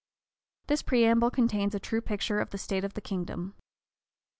7 0.61 0.63
This 0.69 0.81
preamble 0.81 1.29
contains 1.29 1.75
a 1.75 1.79
true 1.79 2.01
picture 2.01 2.39
of 2.39 2.49
the 2.49 2.57
state 2.57 2.83
of 2.83 2.95
the 2.95 3.01
kingdom. 3.01 3.53